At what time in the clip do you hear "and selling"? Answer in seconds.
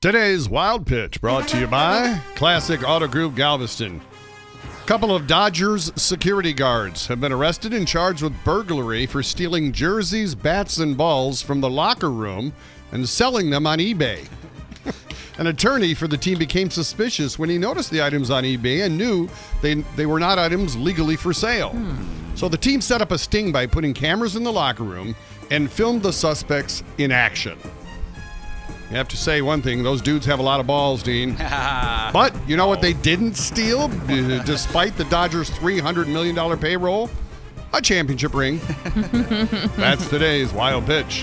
12.92-13.50